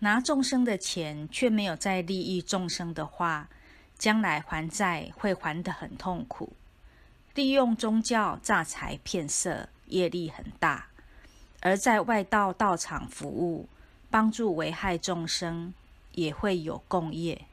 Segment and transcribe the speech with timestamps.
[0.00, 3.48] 拿众生的钱却没有在利益众生的话
[3.96, 6.52] 将来还债会还得很痛苦。
[7.34, 10.90] 利用宗教诈财骗色业力很大。
[11.60, 13.68] 而在外道道场服务
[14.10, 15.72] 帮助危害众生
[16.12, 17.46] 也会有共业。